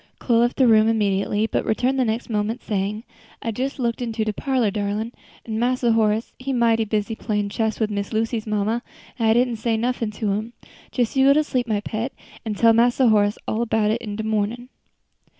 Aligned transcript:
Chloe 0.17 0.39
left 0.39 0.57
the 0.57 0.67
room 0.67 0.87
immediately, 0.87 1.45
but 1.45 1.63
returned 1.63 1.99
the 1.99 2.03
next 2.05 2.27
moment, 2.27 2.63
saying, 2.63 3.03
"I 3.43 3.53
jes 3.55 3.77
looked 3.77 4.01
into 4.01 4.25
de 4.25 4.33
parlor, 4.33 4.71
darlin', 4.71 5.11
an' 5.45 5.59
Mass 5.59 5.81
Horace 5.81 6.33
he 6.39 6.53
mighty 6.53 6.85
busy 6.85 7.13
playin' 7.13 7.49
chess 7.49 7.79
wid 7.79 7.91
Miss 7.91 8.11
Lucy's 8.11 8.47
mamma, 8.47 8.81
an' 9.19 9.27
I 9.27 9.33
didn't 9.33 9.57
say 9.57 9.77
nuffin' 9.77 10.09
to 10.13 10.31
him. 10.31 10.53
Jes 10.91 11.15
you 11.15 11.31
go 11.31 11.39
sleep, 11.43 11.67
my 11.67 11.81
pet, 11.81 12.13
an' 12.43 12.55
tell 12.55 12.73
Mass 12.73 12.97
Horace 12.97 13.37
all 13.47 13.67
'bout 13.67 13.91
it 13.91 14.01
in 14.01 14.15
de 14.15 14.23
mornin'." 14.23 14.69